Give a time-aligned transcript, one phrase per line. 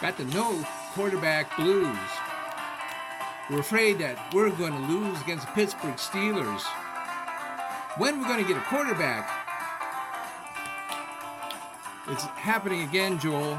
[0.00, 1.96] got the no quarterback blues.
[3.50, 6.62] We're afraid that we're going to lose against the Pittsburgh Steelers.
[7.96, 9.28] When we're going to get a quarterback?
[12.08, 13.58] It's happening again, Joel.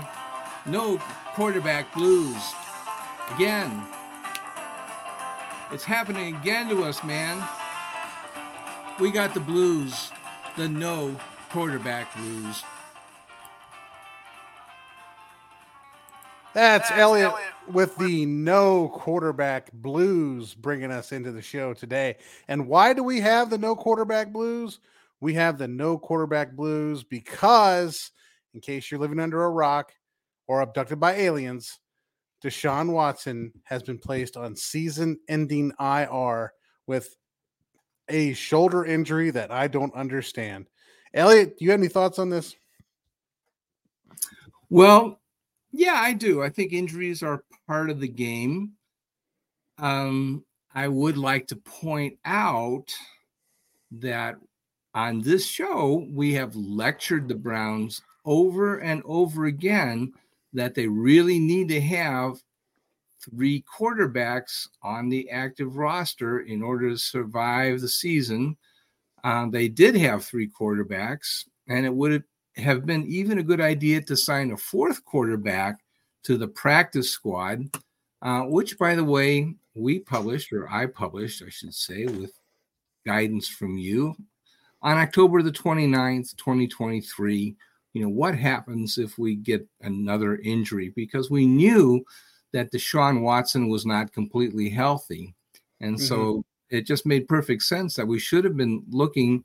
[0.65, 0.97] No
[1.33, 2.38] quarterback blues.
[3.36, 3.83] Again.
[5.71, 7.43] It's happening again to us, man.
[9.00, 10.11] We got the blues,
[10.57, 11.15] the no
[11.50, 12.64] quarterback blues.
[16.54, 22.18] That's, That's Elliot, Elliot with the no quarterback blues bringing us into the show today.
[22.48, 24.80] And why do we have the no quarterback blues?
[25.22, 28.12] We have the no quarterback blues because,
[28.54, 29.94] in case you're living under a rock
[30.48, 31.80] or abducted by aliens,
[32.44, 36.53] Deshaun Watson has been placed on season ending IR
[36.88, 37.16] with
[38.08, 40.67] a shoulder injury that I don't understand.
[41.14, 42.56] Elliot, do you have any thoughts on this?
[44.70, 45.19] Well,
[45.72, 46.42] yeah, I do.
[46.42, 48.73] I think injuries are part of the game.
[49.78, 52.94] Um, I would like to point out
[53.92, 54.36] that
[54.94, 60.14] on this show, we have lectured the Browns over and over again
[60.53, 62.42] that they really need to have
[63.23, 68.58] three quarterbacks on the active roster in order to survive the season.
[69.23, 72.23] Uh, they did have three quarterbacks, and it would
[72.55, 75.80] have been even a good idea to sign a fourth quarterback
[76.23, 77.64] to the practice squad,
[78.22, 82.31] uh, which, by the way, we published, or I published, I should say, with
[83.06, 84.16] guidance from you
[84.81, 87.56] on October the 29th, 2023.
[87.94, 90.94] You know, what happens if we get another injury?
[90.95, 92.03] Because we knew
[92.53, 95.34] that Deshaun Watson was not completely healthy.
[95.81, 96.06] And mm-hmm.
[96.06, 99.44] so it just made perfect sense that we should have been looking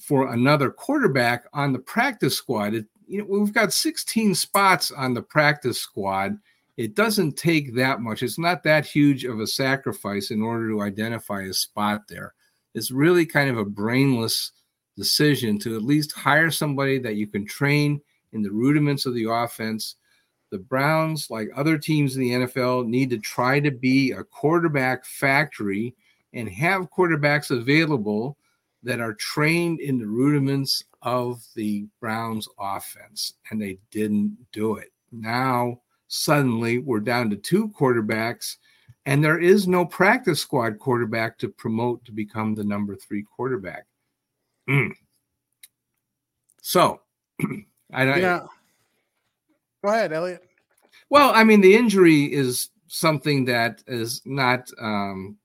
[0.00, 2.74] for another quarterback on the practice squad.
[2.74, 6.38] It, you know, we've got 16 spots on the practice squad.
[6.76, 8.22] It doesn't take that much.
[8.22, 12.34] It's not that huge of a sacrifice in order to identify a spot there.
[12.74, 14.52] It's really kind of a brainless
[14.96, 18.00] decision to at least hire somebody that you can train
[18.32, 19.96] in the rudiments of the offense
[20.52, 25.04] the Browns, like other teams in the NFL, need to try to be a quarterback
[25.06, 25.96] factory
[26.34, 28.36] and have quarterbacks available
[28.82, 33.34] that are trained in the rudiments of the Browns offense.
[33.50, 34.92] And they didn't do it.
[35.12, 38.56] Now, suddenly, we're down to two quarterbacks,
[39.06, 43.86] and there is no practice squad quarterback to promote to become the number three quarterback.
[44.68, 44.92] Mm.
[46.62, 47.00] So,
[47.92, 48.46] I, yeah.
[49.84, 50.44] Go ahead, Elliot.
[51.10, 55.36] Well, I mean, the injury is something that is not, um,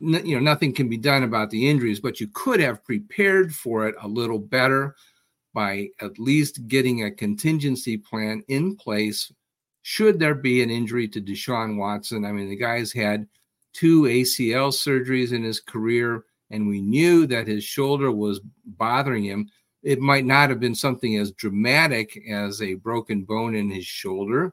[0.00, 3.88] you know, nothing can be done about the injuries, but you could have prepared for
[3.88, 4.94] it a little better
[5.54, 9.32] by at least getting a contingency plan in place
[9.82, 12.24] should there be an injury to Deshaun Watson.
[12.24, 13.26] I mean, the guy's had
[13.72, 19.48] two ACL surgeries in his career, and we knew that his shoulder was bothering him
[19.86, 24.52] it might not have been something as dramatic as a broken bone in his shoulder,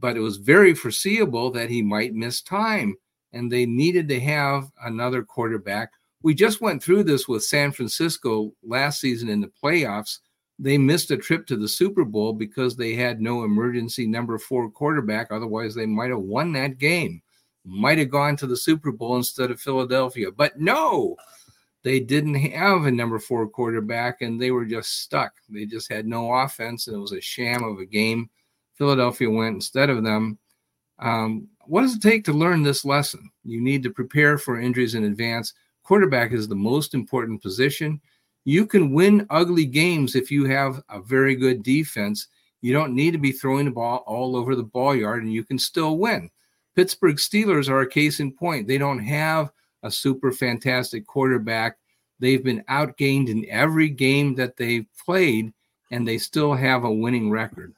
[0.00, 2.96] but it was very foreseeable that he might miss time.
[3.34, 5.90] And they needed to have another quarterback.
[6.22, 10.20] We just went through this with San Francisco last season in the playoffs.
[10.58, 14.70] They missed a trip to the Super Bowl because they had no emergency number four
[14.70, 15.26] quarterback.
[15.30, 17.20] Otherwise, they might have won that game,
[17.64, 20.30] might have gone to the Super Bowl instead of Philadelphia.
[20.30, 21.16] But no,
[21.84, 25.34] they didn't have a number four quarterback and they were just stuck.
[25.50, 28.30] They just had no offense and it was a sham of a game.
[28.74, 30.38] Philadelphia went instead of them.
[30.98, 33.30] Um, what does it take to learn this lesson?
[33.44, 35.54] You need to prepare for injuries in advance.
[35.82, 38.00] Quarterback is the most important position.
[38.44, 42.28] You can win ugly games if you have a very good defense.
[42.60, 45.44] You don't need to be throwing the ball all over the ball yard and you
[45.44, 46.30] can still win.
[46.74, 48.66] Pittsburgh Steelers are a case in point.
[48.66, 49.50] They don't have
[49.82, 51.76] a super fantastic quarterback.
[52.18, 55.52] They've been outgained in every game that they've played,
[55.90, 57.74] and they still have a winning record.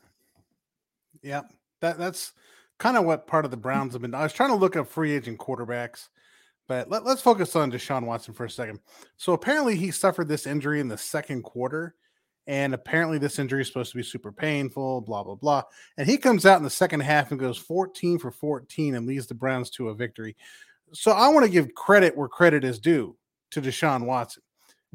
[1.22, 1.43] Yeah,
[1.81, 2.32] that that's
[2.78, 4.14] kind of what part of the Browns have been.
[4.14, 6.08] I was trying to look up free agent quarterbacks,
[6.69, 8.81] but let, us focus on Deshaun Watson for a second.
[9.17, 11.94] So apparently he suffered this injury in the second quarter,
[12.46, 15.62] and apparently this injury is supposed to be super painful, blah blah blah.
[15.96, 19.26] And he comes out in the second half and goes 14 for 14 and leads
[19.26, 20.37] the Browns to a victory
[20.93, 23.17] so I want to give credit where credit is due
[23.50, 24.43] to Deshaun Watson.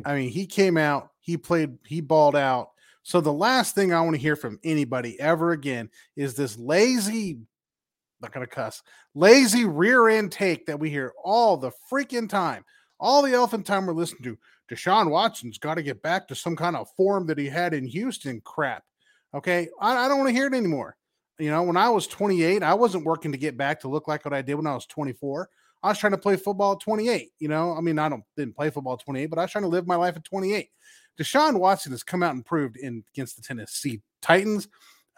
[0.05, 2.71] I mean, he came out, he played, he balled out.
[3.03, 7.39] So the last thing I want to hear from anybody ever again is this lazy,
[8.21, 8.81] not gonna cuss,
[9.15, 12.63] lazy rear end take that we hear all the freaking time.
[12.99, 14.37] All the elephant time we're listening to.
[14.71, 17.85] Deshaun Watson's got to get back to some kind of form that he had in
[17.87, 18.83] Houston crap.
[19.33, 19.67] Okay.
[19.79, 20.95] I, I don't want to hear it anymore.
[21.39, 24.23] You know, when I was 28, I wasn't working to get back to look like
[24.23, 25.49] what I did when I was 24.
[25.83, 27.31] I was trying to play football at 28.
[27.39, 29.63] You know, I mean, I don't didn't play football at 28, but I was trying
[29.63, 30.69] to live my life at 28.
[31.19, 34.67] Deshaun Watson has come out and proved in against the Tennessee Titans,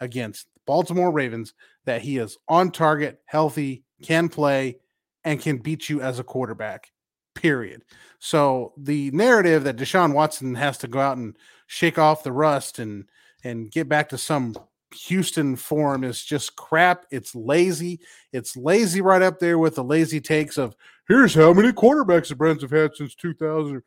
[0.00, 1.54] against Baltimore Ravens,
[1.84, 4.78] that he is on target, healthy, can play,
[5.24, 6.90] and can beat you as a quarterback.
[7.34, 7.82] Period.
[8.18, 11.36] So the narrative that Deshaun Watson has to go out and
[11.66, 13.08] shake off the rust and
[13.42, 14.54] and get back to some
[14.94, 17.04] Houston form is just crap.
[17.10, 18.00] It's lazy.
[18.32, 20.76] It's lazy right up there with the lazy takes of
[21.08, 23.82] here's how many quarterbacks the Browns have had since 2000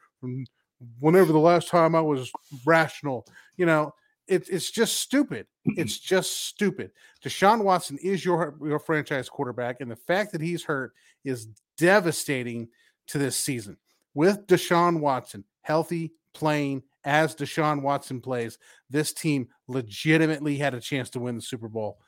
[0.99, 2.31] whenever the last time I was
[2.65, 3.25] rational.
[3.55, 3.93] You know,
[4.27, 5.47] it, it's just stupid.
[5.65, 6.91] It's just stupid.
[7.23, 10.93] Deshaun Watson is your your franchise quarterback, and the fact that he's hurt
[11.23, 11.47] is
[11.77, 12.69] devastating
[13.07, 13.77] to this season.
[14.13, 18.57] With Deshaun Watson healthy, playing, as Deshaun Watson plays,
[18.89, 21.99] this team legitimately had a chance to win the Super Bowl.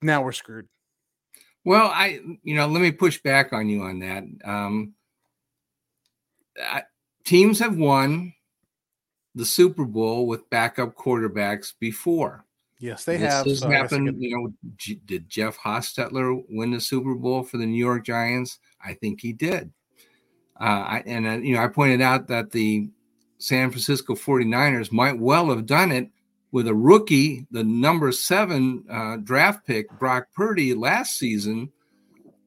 [0.00, 0.68] Now we're screwed.
[1.64, 4.24] Well, I, you know, let me push back on you on that.
[4.44, 4.94] Um,
[6.62, 6.84] I,
[7.24, 8.32] teams have won
[9.38, 12.44] the Super Bowl with backup quarterbacks before.
[12.80, 13.46] Yes, they this have.
[13.46, 14.20] Has so happened.
[14.20, 18.58] You know, G- did Jeff Hostetler win the Super Bowl for the New York Giants?
[18.84, 19.72] I think he did.
[20.60, 22.90] Uh, I, and uh, you know, I pointed out that the
[23.38, 26.10] San Francisco 49ers might well have done it
[26.50, 31.70] with a rookie, the number seven uh, draft pick, Brock Purdy, last season,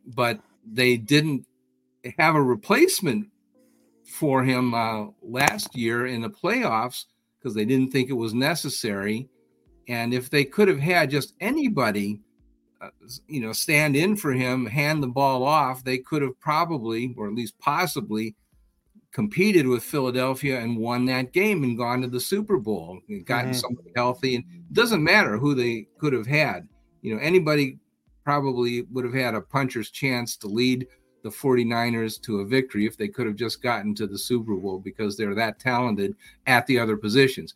[0.06, 1.46] but they didn't
[2.18, 3.30] have a replacement
[4.12, 7.06] for him uh, last year in the playoffs
[7.38, 9.28] because they didn't think it was necessary.
[9.88, 12.22] And if they could have had just anybody,
[12.80, 12.90] uh,
[13.28, 17.28] you know, stand in for him, hand the ball off, they could have probably, or
[17.28, 18.36] at least possibly,
[19.12, 23.52] competed with Philadelphia and won that game and gone to the Super Bowl and gotten
[23.52, 23.60] mm-hmm.
[23.60, 24.36] somebody healthy.
[24.36, 26.68] And it doesn't matter who they could have had.
[27.02, 27.78] You know, anybody
[28.24, 30.88] probably would have had a puncher's chance to lead
[31.24, 34.80] the 49ers to a victory if they could have just gotten to the Super Bowl
[34.80, 36.16] because they're that talented
[36.48, 37.54] at the other positions.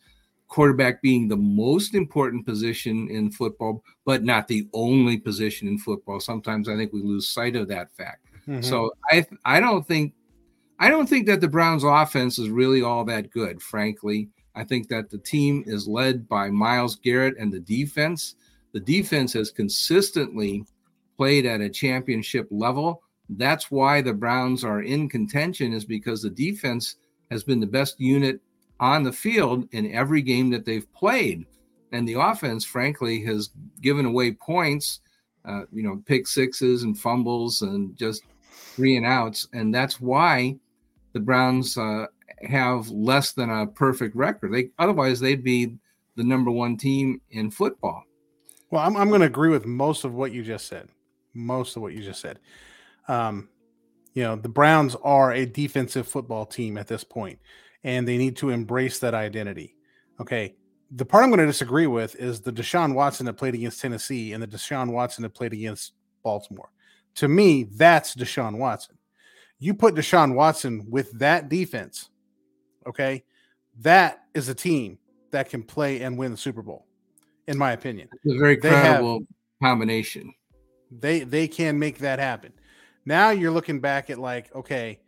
[0.48, 6.20] Quarterback being the most important position in football, but not the only position in football.
[6.20, 8.26] Sometimes I think we lose sight of that fact.
[8.46, 8.62] Mm-hmm.
[8.62, 10.14] So I I don't think
[10.78, 14.28] I don't think that the Browns offense is really all that good, frankly.
[14.54, 18.36] I think that the team is led by Myles Garrett and the defense.
[18.72, 20.64] The defense has consistently
[21.16, 23.02] played at a championship level.
[23.28, 26.96] That's why the Browns are in contention, is because the defense
[27.30, 28.40] has been the best unit
[28.78, 31.46] on the field in every game that they've played.
[31.92, 33.50] And the offense, frankly, has
[33.80, 35.00] given away points,
[35.44, 38.22] uh, you know, pick sixes and fumbles and just
[38.74, 39.48] three and outs.
[39.52, 40.56] And that's why
[41.12, 42.06] the Browns uh,
[42.42, 44.52] have less than a perfect record.
[44.52, 45.74] They otherwise they'd be
[46.16, 48.02] the number one team in football.
[48.70, 50.88] Well, I'm I'm going to agree with most of what you just said.
[51.34, 52.38] Most of what you just said.
[53.08, 53.48] Um,
[54.14, 57.38] you know, the Browns are a defensive football team at this point,
[57.84, 59.76] and they need to embrace that identity.
[60.20, 60.54] Okay.
[60.92, 64.32] The part I'm going to disagree with is the Deshaun Watson that played against Tennessee
[64.32, 65.92] and the Deshaun Watson that played against
[66.22, 66.70] Baltimore.
[67.16, 68.96] To me, that's Deshaun Watson.
[69.58, 72.10] You put Deshaun Watson with that defense,
[72.86, 73.24] okay?
[73.80, 74.98] That is a team
[75.30, 76.86] that can play and win the Super Bowl,
[77.48, 78.08] in my opinion.
[78.24, 79.26] It's a very credible
[79.62, 80.32] combination.
[80.90, 82.52] They they can make that happen.
[83.06, 85.00] Now you're looking back at like, okay,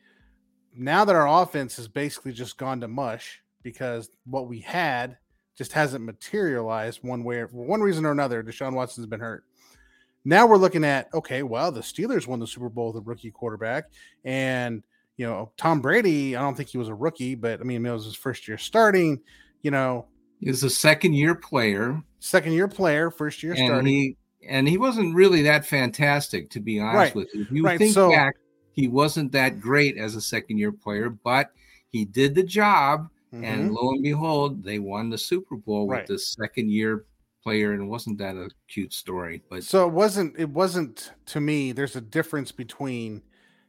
[0.75, 5.19] now that our offense has basically just gone to mush because what we had
[5.57, 8.45] just hasn't materialized one way or for one reason or another.
[8.45, 9.45] Deshaun Watson's been hurt.
[10.25, 13.33] Now we're looking at okay, well, the Steelers won the Super Bowl with a rookie
[13.33, 13.87] quarterback,
[14.25, 14.83] and
[15.17, 16.37] you know Tom Brady.
[16.37, 18.59] I don't think he was a rookie, but I mean it was his first year
[18.59, 19.21] starting.
[19.63, 20.07] You know,
[20.39, 23.87] he's a second year player, second year player, first year and starting.
[23.87, 27.15] He, and he wasn't really that fantastic, to be honest right.
[27.15, 27.43] with you.
[27.43, 27.79] If you right.
[27.79, 28.35] think so, back,
[28.73, 31.51] he wasn't that great as a second year player, but
[31.91, 33.09] he did the job.
[33.33, 33.45] Mm-hmm.
[33.45, 36.01] And lo and behold, they won the Super Bowl right.
[36.01, 37.05] with the second year
[37.43, 41.73] player and wasn't that a cute story but so it wasn't it wasn't to me
[41.73, 43.23] there's a difference between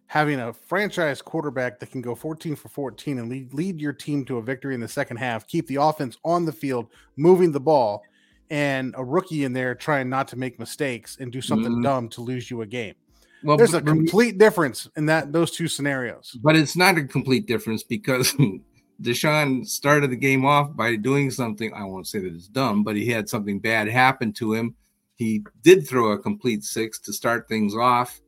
[0.08, 4.26] having a franchise quarterback that can go 14 for 14 and lead, lead your team
[4.26, 7.60] to a victory in the second half keep the offense on the field moving the
[7.60, 8.02] ball
[8.50, 11.84] and a rookie in there trying not to make mistakes and do something mm-hmm.
[11.84, 12.96] dumb to lose you a game
[13.44, 16.38] well, there's a complete difference in that those two scenarios.
[16.42, 18.36] But it's not a complete difference because
[19.02, 21.74] Deshaun started the game off by doing something.
[21.74, 24.76] I won't say that it's dumb, but he had something bad happen to him.
[25.16, 28.20] He did throw a complete six to start things off,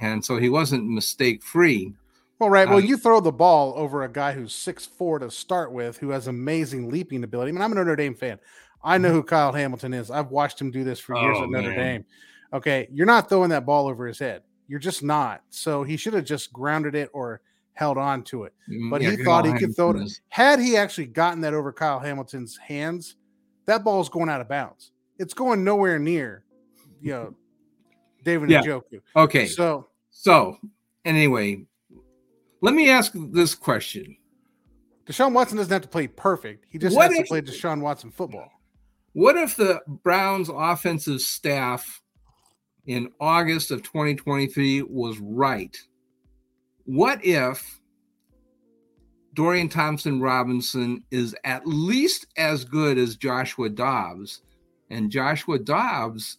[0.00, 1.94] and so he wasn't mistake free.
[2.38, 2.68] Well, right.
[2.68, 5.98] Well, um, you throw the ball over a guy who's six four to start with,
[5.98, 7.50] who has amazing leaping ability.
[7.50, 8.38] I mean, I'm a Notre Dame fan.
[8.84, 10.10] I know who Kyle Hamilton is.
[10.10, 11.78] I've watched him do this for years Oh, at Notre man.
[11.78, 12.04] Dame.
[12.52, 14.42] Okay, you're not throwing that ball over his head.
[14.68, 15.42] You're just not.
[15.50, 17.40] So he should have just grounded it or
[17.74, 18.54] held on to it.
[18.90, 20.20] But Mm, Yeah, he thought he could throw it.
[20.28, 23.16] Had he actually gotten that over Kyle Hamilton's hands,
[23.66, 24.92] that ball's going out of bounds.
[25.18, 26.44] It's going nowhere near,
[27.00, 27.34] you know,
[28.24, 28.62] David Yeah.
[28.62, 29.00] Njoku.
[29.16, 30.58] Okay, So so
[31.04, 31.64] anyway,
[32.60, 34.16] let me ask this question:
[35.06, 36.66] Deshaun Watson doesn't have to play perfect.
[36.68, 38.50] He just What has to play Deshaun Watson football.
[39.14, 42.02] What if the Browns' offensive staff
[42.86, 45.76] in August of 2023 was right?
[46.84, 47.80] What if
[49.34, 54.42] Dorian Thompson Robinson is at least as good as Joshua Dobbs,
[54.88, 56.38] and Joshua Dobbs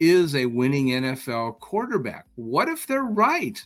[0.00, 2.26] is a winning NFL quarterback?
[2.34, 3.64] What if they're right?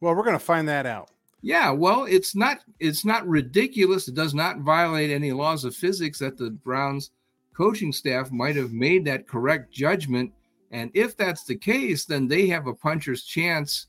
[0.00, 1.10] Well, we're going to find that out.
[1.42, 4.06] Yeah, well, it's not it's not ridiculous.
[4.08, 7.10] It does not violate any laws of physics that the Browns
[7.60, 10.32] coaching staff might have made that correct judgment.
[10.70, 13.88] And if that's the case, then they have a puncher's chance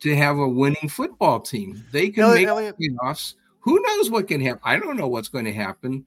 [0.00, 1.84] to have a winning football team.
[1.92, 3.34] They can Elliot, make Elliot, playoffs.
[3.60, 4.62] Who knows what can happen?
[4.64, 6.06] I don't know what's going to happen.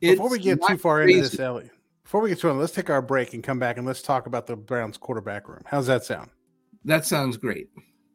[0.00, 1.70] before we get too far into this, Elliot,
[2.04, 4.26] before we get to it, let's take our break and come back and let's talk
[4.26, 5.62] about the Browns quarterback room.
[5.66, 6.30] How's that sound?
[6.86, 7.68] that sounds great.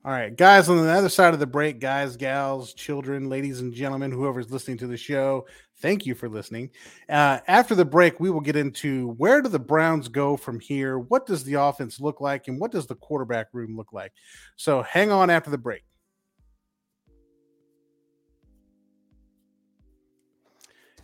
[0.04, 3.72] All right, guys, on the other side of the break, guys, gals, children, ladies, and
[3.72, 5.46] gentlemen, whoever's listening to the show,
[5.78, 6.72] thank you for listening.
[7.08, 10.98] Uh, after the break, we will get into where do the Browns go from here?
[10.98, 12.48] What does the offense look like?
[12.48, 14.12] And what does the quarterback room look like?
[14.56, 15.84] So hang on after the break.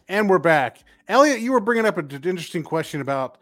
[0.07, 0.79] And we're back.
[1.07, 3.37] Elliot, you were bringing up an interesting question about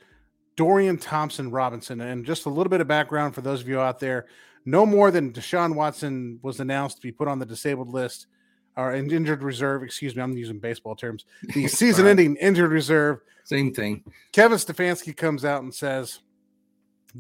[0.57, 2.01] Dorian Thompson Robinson.
[2.01, 4.25] And just a little bit of background for those of you out there
[4.65, 8.27] no more than Deshaun Watson was announced to be put on the disabled list
[8.75, 9.83] or in injured reserve.
[9.83, 11.25] Excuse me, I'm using baseball terms.
[11.53, 13.19] The season ending injured reserve.
[13.43, 14.03] Same thing.
[14.31, 16.19] Kevin Stefanski comes out and says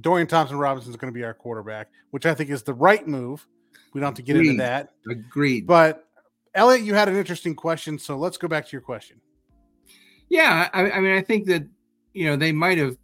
[0.01, 3.07] Dorian Thompson Robinson is going to be our quarterback, which I think is the right
[3.07, 3.45] move.
[3.93, 4.89] We don't have to get into that.
[5.09, 5.67] Agreed.
[5.67, 6.05] But
[6.55, 7.99] Elliot, you had an interesting question.
[7.99, 9.21] So let's go back to your question.
[10.29, 11.65] Yeah, I, I mean, I think that
[12.13, 12.97] you know they might have,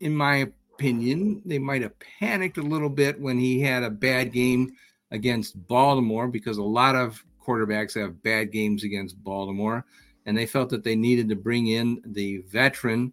[0.00, 4.32] in my opinion, they might have panicked a little bit when he had a bad
[4.32, 4.72] game
[5.10, 9.84] against Baltimore because a lot of quarterbacks have bad games against Baltimore,
[10.26, 13.12] and they felt that they needed to bring in the veteran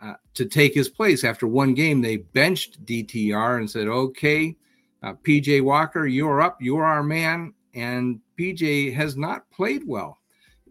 [0.00, 1.22] uh, to take his place.
[1.24, 4.56] After one game, they benched DTR and said, "Okay,
[5.02, 6.60] uh, PJ Walker, you're up.
[6.60, 10.18] You're our man." And PJ has not played well.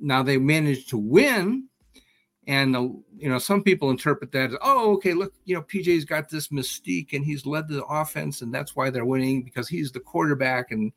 [0.01, 1.68] Now they managed to win
[2.49, 2.81] and uh,
[3.15, 6.49] you know some people interpret that as oh okay look you know pj's got this
[6.49, 10.71] mystique and he's led the offense and that's why they're winning because he's the quarterback
[10.71, 10.91] and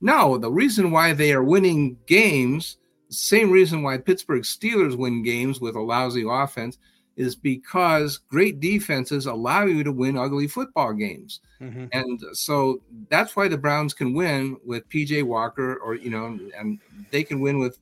[0.00, 2.78] no the reason why they are winning games
[3.10, 6.78] same reason why pittsburgh steelers win games with a lousy offense
[7.16, 11.86] is because great defenses allow you to win ugly football games Mm-hmm.
[11.90, 16.78] and so that's why the browns can win with pj walker or you know and
[17.10, 17.80] they can win with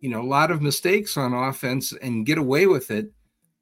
[0.00, 3.10] you know a lot of mistakes on offense and get away with it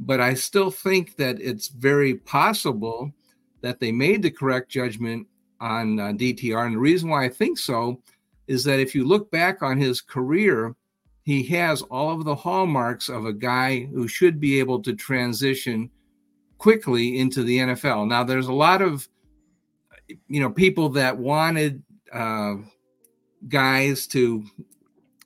[0.01, 3.11] but i still think that it's very possible
[3.63, 5.27] that they made the correct judgment
[5.61, 8.01] on uh, dtr and the reason why i think so
[8.47, 10.75] is that if you look back on his career
[11.23, 15.91] he has all of the hallmarks of a guy who should be able to transition
[16.59, 19.09] quickly into the nfl now there's a lot of
[20.29, 22.55] you know people that wanted uh,
[23.49, 24.45] guys to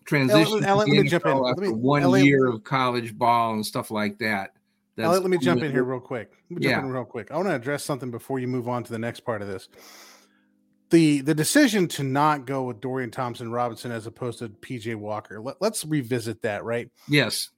[0.04, 1.38] transition Elliot, let me jump in.
[1.38, 4.50] Let me- one Elliot- year of college ball and stuff like that.
[4.98, 6.30] Elliot, let me jump in here real quick.
[6.50, 6.86] Let me jump Yeah.
[6.86, 7.30] in real quick.
[7.32, 9.68] I want to address something before you move on to the next part of this.
[10.90, 15.40] The the decision to not go with Dorian Thompson Robinson as opposed to PJ Walker.
[15.40, 16.88] Let, let's revisit that, right?
[17.08, 17.50] Yes,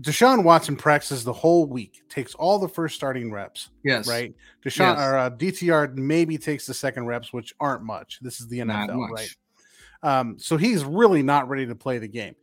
[0.00, 4.34] Deshaun Watson practices the whole week, takes all the first starting reps, yes, right?
[4.62, 4.98] Deshaun Yes.
[4.98, 8.18] or uh, DTR maybe takes the second reps, which aren't much.
[8.20, 9.34] This is the NFL, right?
[10.02, 12.34] Um, so he's really not ready to play the game.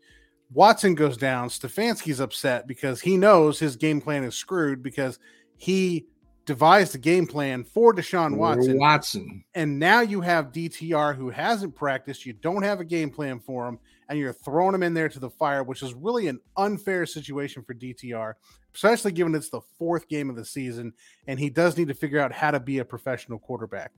[0.53, 1.49] Watson goes down.
[1.49, 5.19] Stefanski's upset because he knows his game plan is screwed because
[5.57, 6.05] he
[6.45, 8.77] devised a game plan for Deshaun Watson.
[8.77, 9.43] Watson.
[9.55, 12.25] And now you have DTR who hasn't practiced.
[12.25, 15.19] You don't have a game plan for him, and you're throwing him in there to
[15.19, 18.33] the fire, which is really an unfair situation for DTR,
[18.75, 20.93] especially given it's the fourth game of the season,
[21.27, 23.91] and he does need to figure out how to be a professional quarterback.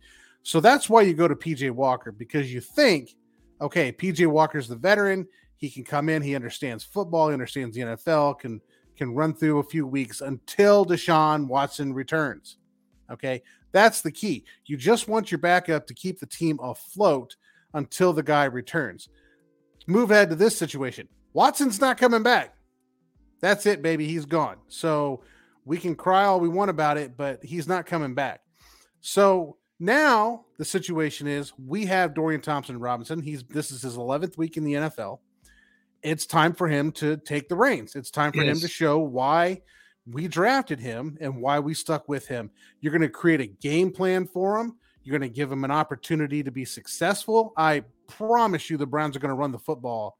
[0.44, 3.16] So that's why you go to PJ Walker because you think,
[3.62, 5.28] okay, PJ Walker's the veteran.
[5.58, 6.22] He can come in.
[6.22, 7.30] He understands football.
[7.30, 8.40] He understands the NFL.
[8.40, 8.62] Can
[8.98, 12.58] can run through a few weeks until Deshaun Watson returns.
[13.12, 14.44] Okay, that's the key.
[14.66, 17.36] You just want your backup to keep the team afloat
[17.74, 19.10] until the guy returns.
[19.86, 21.08] Move ahead to this situation.
[21.34, 22.56] Watson's not coming back.
[23.40, 24.08] That's it, baby.
[24.08, 24.58] He's gone.
[24.68, 25.22] So
[25.64, 28.42] we can cry all we want about it, but he's not coming back.
[29.00, 33.22] So now the situation is we have Dorian Thompson Robinson.
[33.22, 35.20] He's this is his 11th week in the NFL.
[36.04, 37.96] It's time for him to take the reins.
[37.96, 38.56] It's time for yes.
[38.56, 39.62] him to show why
[40.10, 42.50] we drafted him and why we stuck with him.
[42.80, 44.78] You're going to create a game plan for him.
[45.04, 47.54] You're going to give him an opportunity to be successful.
[47.58, 50.18] I promise you the Browns are going to run the football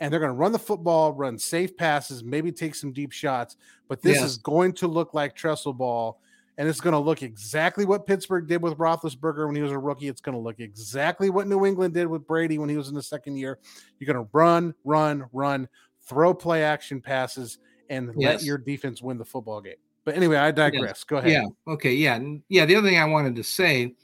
[0.00, 3.56] and they're going to run the football, run safe passes, maybe take some deep shots.
[3.88, 6.20] But this is going to look like Tressel ball,
[6.58, 9.78] and it's going to look exactly what Pittsburgh did with Roethlisberger when he was a
[9.78, 10.08] rookie.
[10.08, 12.94] It's going to look exactly what New England did with Brady when he was in
[12.96, 13.60] the second year.
[13.98, 15.68] You're going to run, run, run,
[16.02, 17.58] throw play action passes,
[17.90, 18.40] and yes.
[18.40, 19.76] let your defense win the football game.
[20.04, 20.82] But anyway, I digress.
[20.82, 21.04] Yes.
[21.04, 21.30] Go ahead.
[21.30, 21.44] Yeah.
[21.72, 21.92] Okay.
[21.92, 22.18] Yeah.
[22.48, 22.66] Yeah.
[22.66, 23.94] The other thing I wanted to say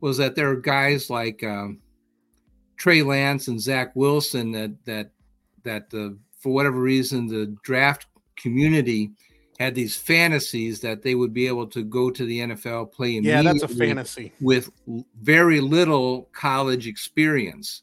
[0.00, 1.80] was that there are guys like um,
[2.76, 5.10] Trey Lance and Zach Wilson that that
[5.64, 9.10] that the for whatever reason the draft community
[9.58, 13.42] had these fantasies that they would be able to go to the NFL play yeah
[13.42, 14.32] that's a fantasy.
[14.40, 14.70] with
[15.20, 17.82] very little college experience.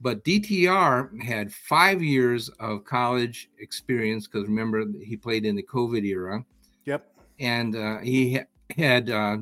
[0.00, 6.04] But DTR had five years of college experience because remember he played in the COVID
[6.04, 6.44] era.
[6.86, 7.12] Yep.
[7.38, 8.44] And uh, he ha-
[8.76, 9.38] had uh,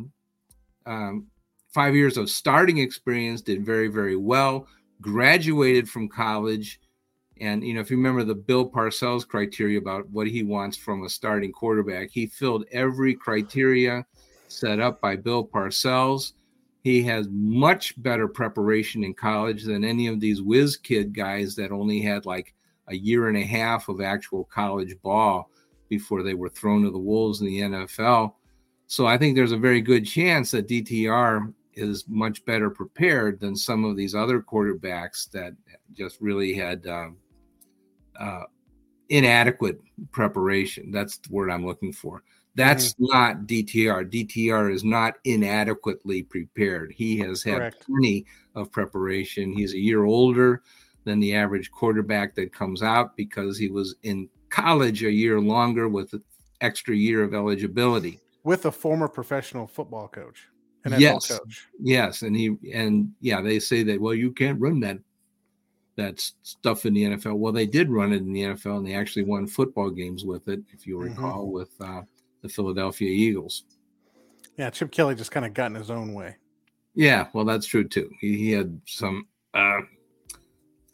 [0.84, 1.26] um,
[1.68, 4.66] five years of starting experience did very very well
[5.00, 6.80] graduated from college
[7.40, 11.04] and you know, if you remember the Bill Parcells criteria about what he wants from
[11.04, 14.04] a starting quarterback, he filled every criteria
[14.48, 16.32] set up by Bill Parcells.
[16.82, 21.70] He has much better preparation in college than any of these whiz kid guys that
[21.70, 22.54] only had like
[22.88, 25.50] a year and a half of actual college ball
[25.88, 28.34] before they were thrown to the wolves in the NFL.
[28.86, 33.54] So I think there's a very good chance that DTR is much better prepared than
[33.54, 35.52] some of these other quarterbacks that
[35.92, 37.16] just really had um,
[38.18, 38.44] uh,
[39.08, 39.80] inadequate
[40.12, 40.90] preparation.
[40.90, 42.22] That's the word I'm looking for.
[42.54, 43.04] That's mm-hmm.
[43.06, 44.10] not DTR.
[44.10, 46.92] DTR is not inadequately prepared.
[46.92, 47.86] He has had Correct.
[47.86, 49.52] plenty of preparation.
[49.52, 50.62] He's a year older
[51.04, 55.88] than the average quarterback that comes out because he was in college a year longer
[55.88, 56.22] with an
[56.60, 58.18] extra year of eligibility.
[58.44, 60.48] With a former professional football coach.
[60.84, 61.28] NFL yes.
[61.28, 61.68] Coach.
[61.80, 62.22] Yes.
[62.22, 64.98] And he and yeah, they say that well, you can't run that
[65.98, 67.36] that stuff in the NFL.
[67.36, 70.48] Well, they did run it in the NFL, and they actually won football games with
[70.48, 71.10] it, if you mm-hmm.
[71.10, 71.52] recall, mm-hmm.
[71.52, 72.02] with uh,
[72.40, 73.64] the Philadelphia Eagles.
[74.56, 76.36] Yeah, Chip Kelly just kind of got in his own way.
[76.94, 78.10] Yeah, well, that's true too.
[78.20, 79.80] He, he had some, uh,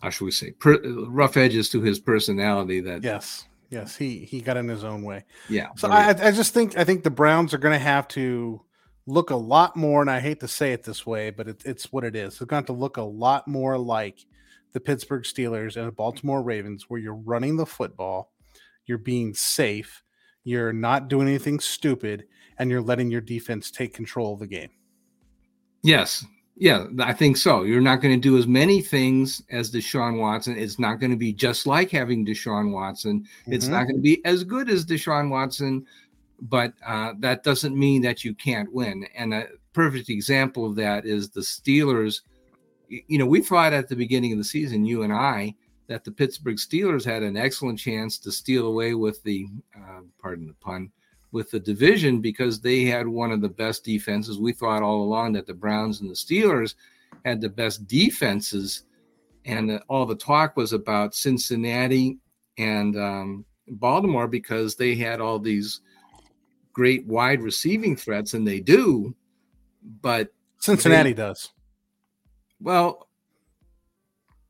[0.00, 2.80] how should we say, per, rough edges to his personality.
[2.80, 5.24] That yes, yes, he he got in his own way.
[5.48, 5.68] Yeah.
[5.76, 8.60] So I, I just think I think the Browns are going to have to
[9.06, 11.90] look a lot more, and I hate to say it this way, but it, it's
[11.90, 12.38] what it is.
[12.38, 14.26] They're going to look a lot more like
[14.74, 18.32] the Pittsburgh Steelers and the Baltimore Ravens, where you're running the football,
[18.86, 20.02] you're being safe,
[20.42, 22.26] you're not doing anything stupid,
[22.58, 24.70] and you're letting your defense take control of the game.
[25.82, 26.26] Yes.
[26.56, 27.62] Yeah, I think so.
[27.62, 30.56] You're not going to do as many things as Deshaun Watson.
[30.56, 33.20] It's not going to be just like having Deshaun Watson.
[33.20, 33.52] Mm-hmm.
[33.52, 35.86] It's not going to be as good as Deshaun Watson,
[36.40, 39.06] but uh, that doesn't mean that you can't win.
[39.16, 42.22] And a perfect example of that is the Steelers–
[42.88, 45.54] you know, we thought at the beginning of the season, you and I,
[45.86, 50.46] that the Pittsburgh Steelers had an excellent chance to steal away with the, uh, pardon
[50.46, 50.90] the pun,
[51.32, 54.38] with the division because they had one of the best defenses.
[54.38, 56.74] We thought all along that the Browns and the Steelers
[57.24, 58.84] had the best defenses,
[59.44, 62.18] and uh, all the talk was about Cincinnati
[62.56, 65.80] and um, Baltimore because they had all these
[66.72, 69.14] great wide receiving threats, and they do.
[70.00, 71.50] But Cincinnati they, does.
[72.60, 73.08] Well,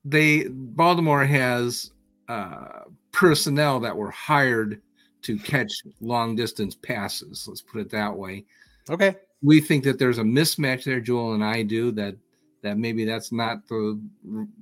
[0.04, 1.92] they Baltimore has
[2.28, 2.80] uh,
[3.12, 4.80] personnel that were hired
[5.22, 7.48] to catch long distance passes.
[7.48, 8.44] Let's put it that way.
[8.90, 9.16] Okay.
[9.42, 12.16] We think that there's a mismatch there, Joel and I do that
[12.62, 14.00] that maybe that's not the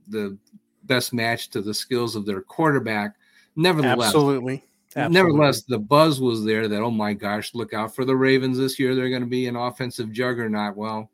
[0.09, 0.37] the
[0.85, 3.17] best match to the skills of their quarterback.
[3.57, 4.65] Nevertheless, absolutely.
[4.95, 5.15] Absolutely.
[5.15, 8.79] Nevertheless, the buzz was there that oh my gosh, look out for the Ravens this
[8.79, 8.95] year.
[8.95, 10.77] They're going to be an offensive juggernaut.
[10.77, 11.11] Well,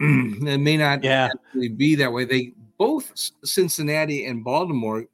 [0.00, 1.28] it may not yeah.
[1.76, 2.24] be that way.
[2.24, 3.12] They both
[3.44, 5.06] Cincinnati and Baltimore,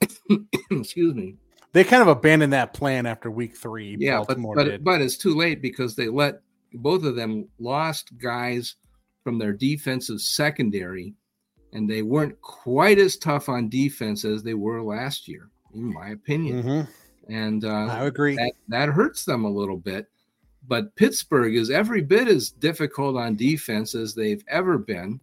[0.70, 1.36] excuse me,
[1.72, 3.96] they kind of abandoned that plan after week three.
[3.98, 6.40] Yeah, Baltimore but but, but it's too late because they let
[6.74, 8.76] both of them lost guys
[9.22, 11.14] from their defensive secondary,
[11.72, 16.08] and they weren't quite as tough on defense as they were last year, in my
[16.10, 16.62] opinion.
[16.62, 17.32] Mm-hmm.
[17.32, 20.08] And uh, I agree that, that hurts them a little bit.
[20.66, 25.20] But Pittsburgh is every bit as difficult on defense as they've ever been.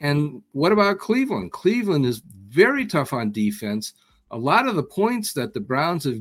[0.00, 1.52] And what about Cleveland?
[1.52, 3.94] Cleveland is very tough on defense,
[4.32, 6.20] a lot of the points that the Browns have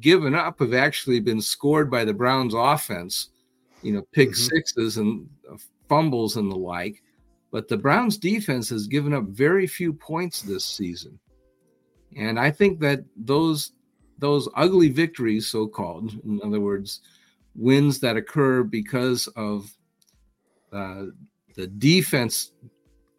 [0.00, 3.30] given up have actually been scored by the Browns offense,
[3.82, 4.56] you know, pick mm-hmm.
[4.56, 5.56] sixes and uh,
[5.88, 7.02] fumbles and the like.
[7.50, 11.18] But the Browns defense has given up very few points this season.
[12.16, 13.72] And I think that those
[14.18, 17.00] those ugly victories, so called, in other words,
[17.58, 19.70] wins that occur because of
[20.72, 21.06] uh,
[21.56, 22.52] the defense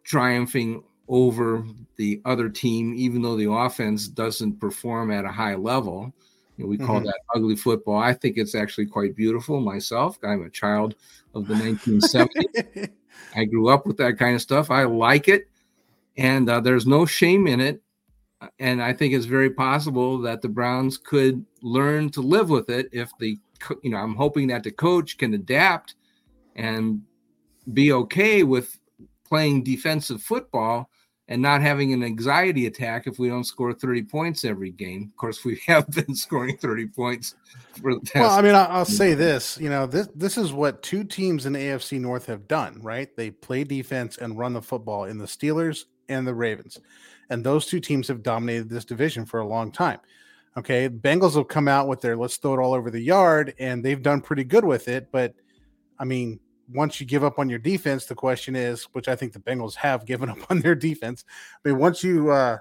[0.02, 1.64] triumphing over
[1.96, 6.12] the other team, even though the offense doesn't perform at a high level.
[6.56, 7.06] You know, we call mm-hmm.
[7.06, 7.98] that ugly football.
[7.98, 10.18] I think it's actually quite beautiful myself.
[10.22, 10.94] I'm a child
[11.34, 12.90] of the 1970s.
[13.36, 14.70] I grew up with that kind of stuff.
[14.70, 15.48] I like it,
[16.16, 17.82] and uh, there's no shame in it.
[18.58, 22.88] And I think it's very possible that the Browns could learn to live with it
[22.90, 23.36] if the,
[23.82, 25.94] you know, I'm hoping that the coach can adapt
[26.56, 27.02] and
[27.72, 28.78] be okay with
[29.24, 30.90] playing defensive football
[31.30, 35.10] and not having an anxiety attack if we don't score 30 points every game.
[35.12, 37.36] Of course, we have been scoring 30 points
[37.80, 38.16] for the past.
[38.16, 41.52] Well, I mean, I'll say this, you know, this this is what two teams in
[41.52, 43.14] AFC North have done, right?
[43.16, 46.80] They play defense and run the football in the Steelers and the Ravens.
[47.30, 50.00] And those two teams have dominated this division for a long time.
[50.56, 53.84] Okay, Bengals have come out with their let's throw it all over the yard and
[53.84, 55.34] they've done pretty good with it, but
[55.98, 56.40] I mean,
[56.72, 59.74] once you give up on your defense, the question is, which I think the Bengals
[59.76, 61.24] have given up on their defense.
[61.64, 62.58] I mean, once you uh,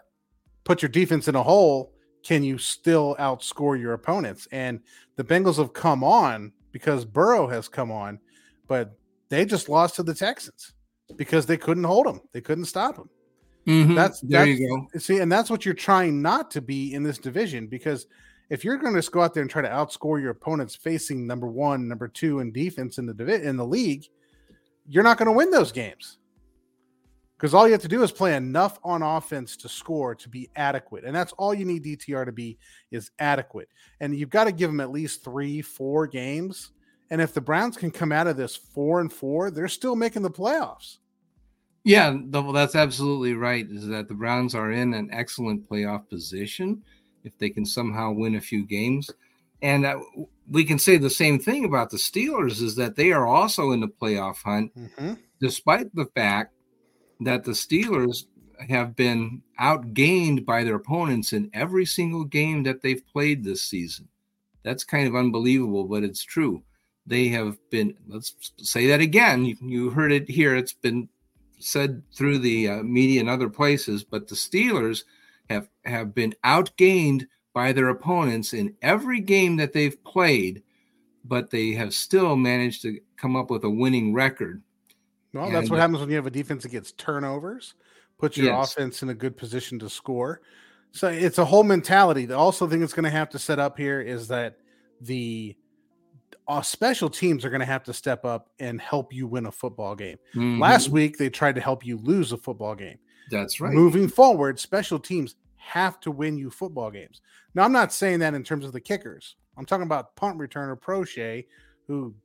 [0.64, 4.48] put your defense in a hole, can you still outscore your opponents?
[4.52, 4.82] And
[5.16, 8.20] the Bengals have come on because Burrow has come on,
[8.68, 8.98] but
[9.30, 10.74] they just lost to the Texans
[11.16, 12.22] because they couldn't hold them.
[12.34, 13.10] They couldn't stop them.
[13.70, 13.94] Mm-hmm.
[13.94, 15.00] That's there that's, you go.
[15.00, 18.08] See, and that's what you're trying not to be in this division because–
[18.50, 21.48] if you're going to go out there and try to outscore your opponents facing number
[21.48, 24.06] one, number two in defense in the divi- in the league,
[24.88, 26.18] you're not going to win those games
[27.38, 30.50] because all you have to do is play enough on offense to score to be
[30.56, 32.58] adequate, and that's all you need DTR to be
[32.92, 33.70] is adequate.
[34.00, 36.72] And you've got to give them at least three, four games.
[37.12, 40.22] And if the Browns can come out of this four and four, they're still making
[40.22, 40.98] the playoffs.
[41.84, 43.66] Yeah, well, that's absolutely right.
[43.70, 46.84] Is that the Browns are in an excellent playoff position
[47.24, 49.10] if they can somehow win a few games.
[49.62, 50.00] And uh,
[50.50, 53.82] we can say the same thing about the Steelers is that they are also in
[53.82, 55.14] the playoff hunt, mm-hmm.
[55.42, 56.54] despite the fact
[57.22, 58.26] that the Steelers
[58.70, 64.08] have been outgained by their opponents in every single game that they've played this season.
[64.64, 66.64] That's kind of unbelievable, but it's true.
[67.06, 69.46] They have been, let's say that again.
[69.46, 70.56] You, you heard it here.
[70.56, 71.10] It's been
[71.60, 75.04] said through the uh, media and other places, but the Steelers
[75.50, 80.64] have have been outgained by their opponents in every game that they've played,
[81.26, 84.62] but they have still managed to come up with a winning record.
[85.34, 87.76] Well, and, that's what happens when you have a defense that gets turnovers,
[88.18, 88.74] puts your yes.
[88.74, 90.42] offense in a good position to score.
[90.92, 92.26] So it's a whole mentality.
[92.26, 94.58] The also thing that's going to have to set up here is that
[95.02, 95.56] the
[96.50, 99.52] uh, special teams are going to have to step up and help you win a
[99.52, 100.18] football game.
[100.34, 100.60] Mm-hmm.
[100.60, 102.98] Last week they tried to help you lose a football game.
[103.30, 103.72] That's right.
[103.72, 107.22] Moving forward, special teams have to win you football games.
[107.54, 109.36] Now, I'm not saying that in terms of the kickers.
[109.58, 111.46] I'm talking about punt returner Proche,
[111.88, 112.16] who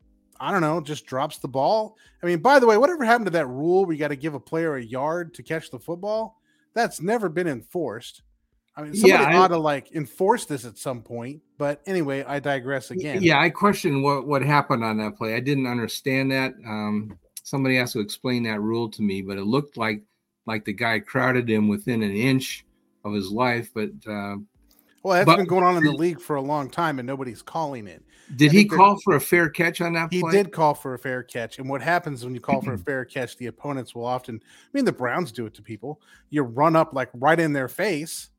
[0.41, 1.97] I don't know, just drops the ball.
[2.23, 4.35] I mean, by the way, whatever happened to that rule where you got to give
[4.35, 6.41] a player a yard to catch the football?
[6.73, 8.23] That's never been enforced.
[8.77, 11.41] I mean, somebody yeah, I, ought to like enforce this at some point.
[11.59, 13.23] But anyway, I digress again.
[13.23, 15.35] Yeah, I question what what happened on that play.
[15.35, 16.55] I didn't understand that.
[16.67, 20.03] Um, somebody has to explain that rule to me, but it looked like
[20.47, 22.65] like the guy crowded him within an inch
[23.05, 23.71] of his life.
[23.73, 24.37] But uh,
[25.05, 27.43] well, that's but, been going on in the league for a long time, and nobody's
[27.43, 28.03] calling it.
[28.37, 30.13] Did he call for a fair catch on that?
[30.13, 30.33] He play?
[30.33, 33.05] did call for a fair catch, and what happens when you call for a fair
[33.05, 33.37] catch?
[33.37, 34.41] The opponents will often.
[34.43, 36.01] I mean, the Browns do it to people.
[36.31, 38.31] You run up like right in their face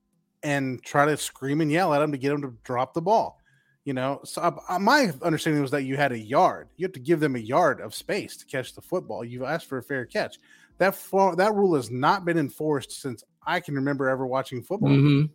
[0.45, 3.41] and try to scream and yell at him to get him to drop the ball.
[3.83, 6.69] You know, so uh, my understanding was that you had a yard.
[6.77, 9.23] You have to give them a yard of space to catch the football.
[9.23, 10.39] You've asked for a fair catch.
[10.77, 10.97] That
[11.37, 15.25] that rule has not been enforced since I can remember ever watching football, mm-hmm.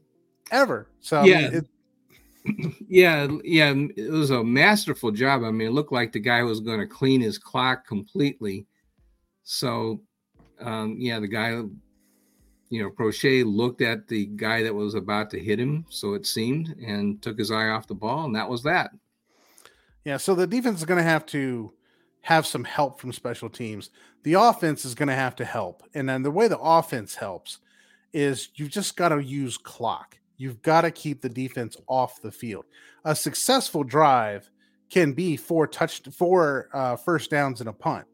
[0.51, 0.88] ever.
[1.01, 1.37] So yeah.
[1.37, 5.42] I mean, it, yeah, yeah, it was a masterful job.
[5.44, 8.66] I mean, it looked like the guy was going to clean his clock completely.
[9.44, 10.03] So,
[10.61, 11.62] um, yeah, the guy,
[12.70, 16.24] you know, Proche looked at the guy that was about to hit him, so it
[16.24, 18.90] seemed, and took his eye off the ball, and that was that.
[20.04, 21.72] Yeah, so the defense is going to have to
[22.22, 23.90] have some help from special teams.
[24.22, 25.83] The offense is going to have to help.
[25.94, 27.59] And then the way the offense helps
[28.12, 30.18] is you've just got to use clock.
[30.37, 32.64] You've got to keep the defense off the field.
[33.04, 34.50] A successful drive
[34.90, 38.06] can be four touch four uh, first downs and a punt.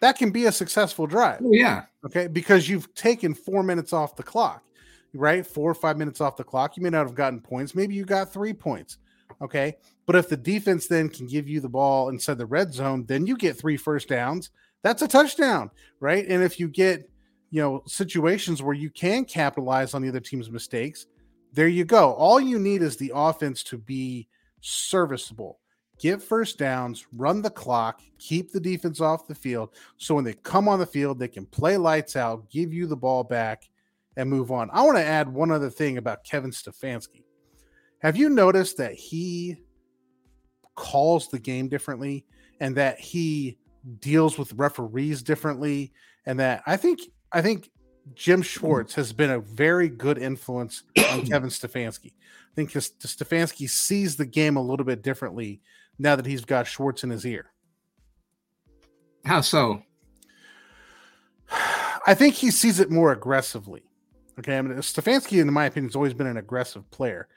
[0.00, 1.40] That can be a successful drive.
[1.42, 1.84] Oh, yeah.
[2.04, 4.62] Okay, because you've taken four minutes off the clock.
[5.14, 5.46] right?
[5.46, 6.76] Four or five minutes off the clock.
[6.76, 7.74] You may not have gotten points.
[7.74, 8.98] Maybe you got three points.
[9.40, 9.76] Okay.
[10.06, 13.26] But if the defense then can give you the ball inside the red zone, then
[13.26, 14.50] you get three first downs.
[14.82, 16.26] That's a touchdown, right?
[16.28, 17.10] And if you get,
[17.50, 21.06] you know, situations where you can capitalize on the other team's mistakes,
[21.52, 22.12] there you go.
[22.12, 24.28] All you need is the offense to be
[24.60, 25.58] serviceable.
[25.98, 29.70] Get first downs, run the clock, keep the defense off the field.
[29.96, 32.96] So when they come on the field, they can play lights out, give you the
[32.96, 33.68] ball back,
[34.16, 34.70] and move on.
[34.72, 37.24] I want to add one other thing about Kevin Stefanski.
[38.00, 39.56] Have you noticed that he
[40.74, 42.26] calls the game differently
[42.60, 43.58] and that he
[44.00, 45.92] deals with referees differently
[46.26, 47.00] and that I think
[47.32, 47.70] I think
[48.14, 52.12] Jim Schwartz has been a very good influence on Kevin Stefanski.
[52.12, 55.60] I think Stefanski sees the game a little bit differently
[55.98, 57.52] now that he's got Schwartz in his ear.
[59.24, 59.82] How so?
[62.06, 63.82] I think he sees it more aggressively.
[64.38, 67.28] Okay, I mean Stefanski, in my opinion, has always been an aggressive player,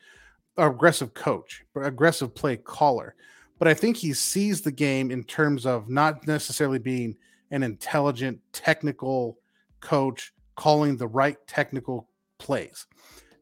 [0.58, 3.16] aggressive coach, aggressive play caller.
[3.58, 7.16] But I think he sees the game in terms of not necessarily being
[7.52, 9.38] an intelligent, technical
[9.82, 12.86] coach calling the right technical plays.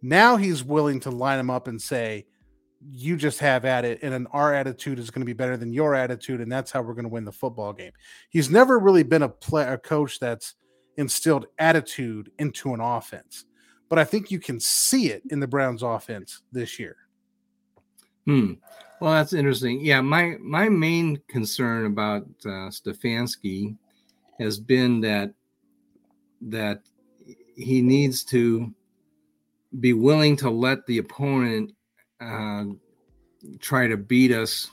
[0.02, 2.26] Now he's willing to line them up and say,
[2.92, 5.74] you just have at it, and an our attitude is going to be better than
[5.74, 7.92] your attitude, and that's how we're going to win the football game.
[8.30, 10.56] He's never really been a play a coach that's
[10.98, 13.46] instilled attitude into an offense,
[13.90, 16.98] but I think you can see it in the Browns' offense this year.
[18.26, 18.54] Hmm.
[19.00, 19.84] Well, that's interesting.
[19.84, 23.78] Yeah, my my main concern about uh, Stefanski
[24.40, 25.34] has been that
[26.42, 26.82] that
[27.56, 28.74] he needs to
[29.80, 31.74] be willing to let the opponent
[32.22, 32.66] uh,
[33.60, 34.72] try to beat us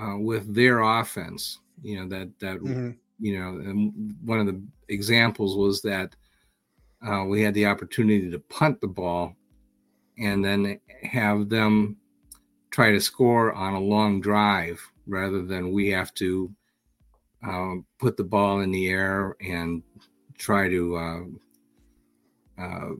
[0.00, 1.58] uh, with their offense.
[1.82, 2.90] You know that that mm-hmm.
[3.18, 6.14] you know, and one of the examples was that
[7.06, 9.34] uh, we had the opportunity to punt the ball
[10.18, 11.96] and then have them
[12.70, 16.50] try to score on a long drive rather than we have to
[17.46, 19.82] uh, put the ball in the air and
[20.38, 21.22] try to uh,
[22.58, 22.90] uh,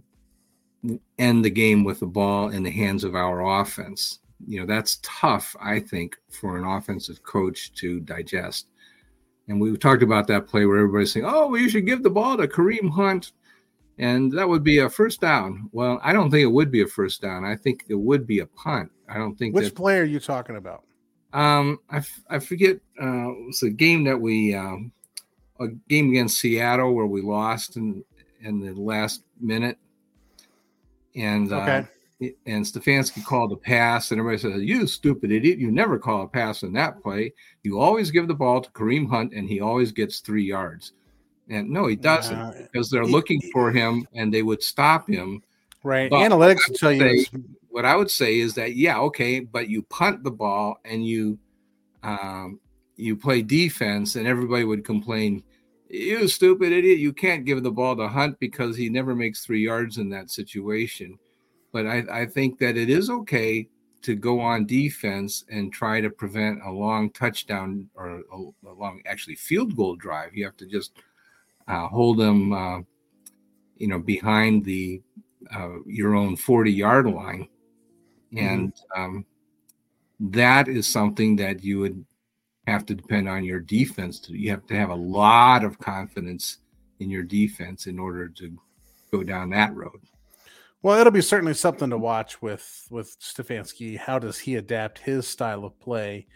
[1.19, 4.21] end the game with the ball in the hands of our offense.
[4.47, 8.67] You know, that's tough, I think, for an offensive coach to digest.
[9.49, 12.11] And we talked about that play where everybody's saying, oh, well, you should give the
[12.11, 13.33] ball to Kareem Hunt.
[13.99, 15.69] And that would be a first down.
[15.73, 17.45] Well, I don't think it would be a first down.
[17.45, 18.91] I think it would be a punt.
[19.09, 19.55] I don't think.
[19.55, 20.83] Which that, play are you talking about?
[21.33, 22.77] Um, I, f- I forget.
[23.01, 24.93] Uh, it was a game that we, um,
[25.61, 28.03] a game against Seattle where we lost in
[28.41, 29.79] in the last minute
[31.15, 31.79] and okay.
[31.79, 31.85] uh,
[32.47, 35.59] and Stefanski called a pass, and everybody says, "You stupid idiot!
[35.59, 37.33] You never call a pass in that play.
[37.63, 40.93] You always give the ball to Kareem Hunt, and he always gets three yards."
[41.49, 45.43] And no, he doesn't uh, because they're looking for him, and they would stop him.
[45.83, 47.45] Right, but analytics will tell say, you.
[47.71, 51.39] What I would say is that yeah, okay, but you punt the ball and you
[52.03, 52.61] um,
[52.97, 55.43] you play defense, and everybody would complain
[55.93, 59.63] you stupid idiot, you can't give the ball to Hunt because he never makes three
[59.63, 61.19] yards in that situation.
[61.71, 63.69] But I, I think that it is okay
[64.01, 69.03] to go on defense and try to prevent a long touchdown or a, a long
[69.07, 70.35] actually field goal drive.
[70.35, 70.93] You have to just
[71.69, 72.81] uh, hold them, uh,
[73.77, 75.03] you know, behind the
[75.55, 77.49] uh, your own 40 yard line.
[78.33, 78.39] Mm-hmm.
[78.39, 79.27] And um,
[80.21, 82.05] that is something that you would
[82.67, 84.21] have to depend on your defense.
[84.21, 86.59] To, you have to have a lot of confidence
[87.01, 88.57] in your defense in order to
[89.11, 90.01] go down that road.
[90.83, 93.97] Well, it'll be certainly something to watch with with Stefanski.
[93.97, 96.27] How does he adapt his style of play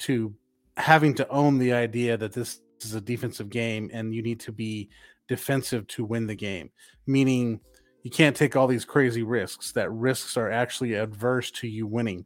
[0.00, 0.34] to
[0.76, 4.52] having to own the idea that this is a defensive game and you need to
[4.52, 4.88] be
[5.26, 6.70] defensive to win the game?
[7.06, 7.60] Meaning,
[8.04, 9.72] you can't take all these crazy risks.
[9.72, 12.24] That risks are actually adverse to you winning.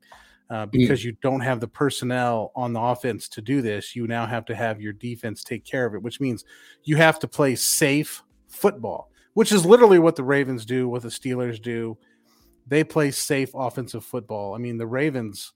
[0.52, 0.70] Uh, mm.
[0.70, 1.04] because mm.
[1.04, 3.96] you don't have the personnel on the offense to do this.
[3.96, 6.44] You now have to have your defense take care of it, which means
[6.84, 11.08] you have to play safe football, which is literally what the Ravens do, what the
[11.08, 11.96] Steelers do.
[12.66, 14.54] They play safe offensive football.
[14.54, 15.54] I mean, the Ravens,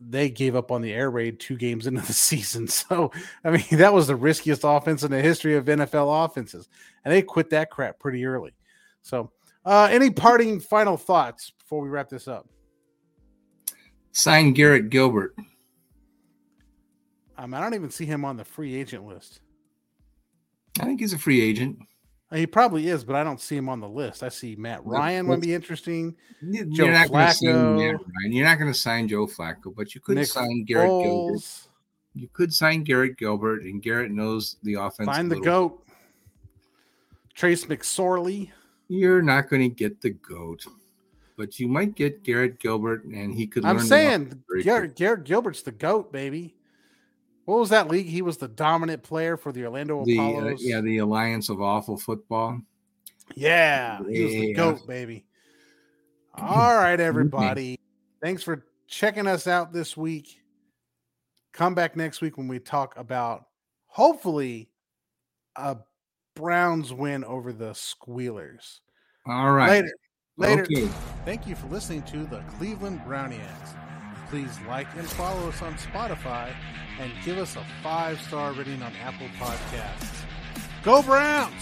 [0.00, 2.66] they gave up on the air raid two games into the season.
[2.66, 3.12] So,
[3.44, 6.68] I mean, that was the riskiest offense in the history of NFL offenses.
[7.04, 8.54] And they quit that crap pretty early.
[9.02, 9.30] So,
[9.64, 12.48] uh, any parting final thoughts before we wrap this up?
[14.16, 15.36] Sign Garrett Gilbert.
[17.36, 19.40] Um, I don't even see him on the free agent list.
[20.80, 21.78] I think he's a free agent.
[22.32, 24.22] Uh, he probably is, but I don't see him on the list.
[24.22, 26.16] I see Matt Ryan would be interesting.
[26.40, 28.00] You're Joe not Flacco.
[28.30, 31.04] You're not going to sign Joe Flacco, but you could Nick sign Garrett Foles.
[31.04, 31.42] Gilbert.
[32.14, 35.10] You could sign Garrett Gilbert, and Garrett knows the offense.
[35.10, 35.86] Find the goat.
[37.34, 38.50] Trace McSorley.
[38.88, 40.64] You're not going to get the goat,
[41.36, 43.64] but you might get Garrett Gilbert, and he could.
[43.64, 46.54] I'm saying Garrett, Garrett Gilbert's the goat, baby.
[47.44, 48.06] What was that league?
[48.06, 50.52] He was the dominant player for the Orlando the, Apollos.
[50.52, 52.60] Uh, yeah, the Alliance of Awful Football.
[53.34, 55.26] Yeah, he was the goat, baby.
[56.34, 57.78] All right, everybody.
[58.22, 60.40] Thanks for checking us out this week.
[61.52, 63.46] Come back next week when we talk about
[63.86, 64.68] hopefully
[65.54, 65.76] a
[66.34, 68.80] Browns win over the Squealers.
[69.26, 69.70] All right.
[69.70, 69.92] Later.
[70.38, 70.62] Later.
[70.62, 70.88] Okay.
[71.24, 73.74] Thank you for listening to the Cleveland Browniacs.
[74.28, 76.52] Please like and follow us on Spotify
[77.00, 80.24] and give us a five star rating on Apple Podcasts.
[80.82, 81.52] Go Browns!